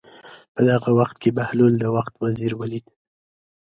په 0.53 0.61
دغه 0.69 0.89
وخت 0.99 1.15
کې 1.21 1.29
بهلول 1.37 1.73
د 1.79 1.85
وخت 1.95 2.13
وزیر 2.23 2.51
ولید. 2.57 2.85